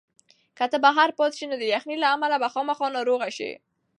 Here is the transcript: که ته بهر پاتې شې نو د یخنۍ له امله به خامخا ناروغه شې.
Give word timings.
که 0.57 0.65
ته 0.71 0.77
بهر 0.85 1.09
پاتې 1.17 1.35
شې 1.39 1.45
نو 1.49 1.55
د 1.59 1.63
یخنۍ 1.75 1.97
له 1.99 2.07
امله 2.15 2.37
به 2.41 2.47
خامخا 2.53 2.87
ناروغه 2.95 3.29
شې. 3.37 3.51